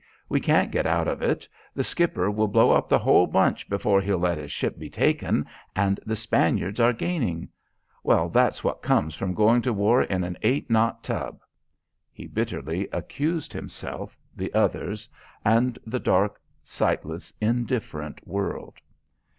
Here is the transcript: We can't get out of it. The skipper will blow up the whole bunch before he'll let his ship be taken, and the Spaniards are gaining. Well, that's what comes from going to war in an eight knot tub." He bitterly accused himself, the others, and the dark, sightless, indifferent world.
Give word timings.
We 0.29 0.39
can't 0.39 0.71
get 0.71 0.87
out 0.87 1.07
of 1.07 1.21
it. 1.21 1.47
The 1.75 1.83
skipper 1.83 2.31
will 2.31 2.47
blow 2.47 2.71
up 2.71 2.89
the 2.89 2.97
whole 2.97 3.27
bunch 3.27 3.69
before 3.69 4.01
he'll 4.01 4.17
let 4.17 4.39
his 4.39 4.51
ship 4.51 4.79
be 4.79 4.89
taken, 4.89 5.45
and 5.75 5.99
the 6.03 6.15
Spaniards 6.15 6.79
are 6.79 6.91
gaining. 6.91 7.49
Well, 8.03 8.27
that's 8.27 8.63
what 8.63 8.81
comes 8.81 9.13
from 9.13 9.35
going 9.35 9.61
to 9.61 9.71
war 9.71 10.01
in 10.01 10.23
an 10.23 10.39
eight 10.41 10.71
knot 10.71 11.03
tub." 11.03 11.39
He 12.11 12.25
bitterly 12.25 12.89
accused 12.91 13.53
himself, 13.53 14.17
the 14.35 14.51
others, 14.55 15.07
and 15.45 15.77
the 15.85 15.99
dark, 15.99 16.41
sightless, 16.63 17.31
indifferent 17.39 18.27
world. 18.27 18.79